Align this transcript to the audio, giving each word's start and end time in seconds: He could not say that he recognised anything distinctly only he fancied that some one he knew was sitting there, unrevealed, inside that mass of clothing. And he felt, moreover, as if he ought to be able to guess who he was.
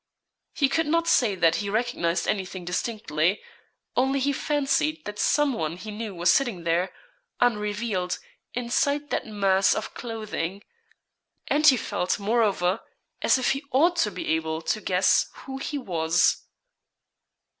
He 0.55 0.67
could 0.67 0.87
not 0.87 1.07
say 1.07 1.35
that 1.35 1.57
he 1.57 1.69
recognised 1.69 2.27
anything 2.27 2.65
distinctly 2.65 3.39
only 3.95 4.19
he 4.19 4.33
fancied 4.33 5.05
that 5.05 5.19
some 5.19 5.53
one 5.53 5.77
he 5.77 5.91
knew 5.91 6.15
was 6.15 6.33
sitting 6.33 6.63
there, 6.63 6.91
unrevealed, 7.39 8.17
inside 8.55 9.11
that 9.11 9.27
mass 9.27 9.75
of 9.75 9.93
clothing. 9.93 10.63
And 11.45 11.67
he 11.67 11.77
felt, 11.77 12.17
moreover, 12.19 12.79
as 13.21 13.37
if 13.37 13.51
he 13.51 13.63
ought 13.71 13.95
to 13.97 14.09
be 14.09 14.25
able 14.29 14.63
to 14.63 14.81
guess 14.81 15.27
who 15.45 15.59
he 15.59 15.77
was. 15.77 16.47